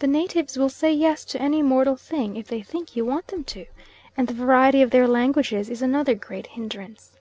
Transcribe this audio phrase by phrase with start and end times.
[0.00, 3.44] The natives will say "Yes" to any mortal thing, if they think you want them
[3.44, 3.64] to;
[4.16, 7.12] and the variety of their languages is another great hindrance.